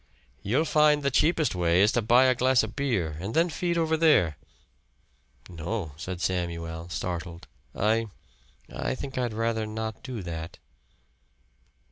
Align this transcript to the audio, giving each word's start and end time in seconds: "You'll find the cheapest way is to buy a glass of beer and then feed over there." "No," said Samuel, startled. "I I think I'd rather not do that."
"You'll 0.41 0.65
find 0.65 1.03
the 1.03 1.11
cheapest 1.11 1.53
way 1.53 1.79
is 1.83 1.91
to 1.91 2.01
buy 2.01 2.25
a 2.25 2.33
glass 2.33 2.63
of 2.63 2.75
beer 2.75 3.17
and 3.19 3.35
then 3.35 3.51
feed 3.51 3.77
over 3.77 3.95
there." 3.95 4.35
"No," 5.47 5.91
said 5.95 6.21
Samuel, 6.21 6.89
startled. 6.89 7.45
"I 7.75 8.07
I 8.75 8.95
think 8.95 9.19
I'd 9.19 9.31
rather 9.31 9.67
not 9.67 10.01
do 10.01 10.23
that." 10.23 10.57